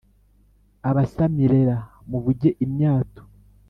[0.89, 1.77] Abasamirera
[2.09, 3.21] muvuge imyato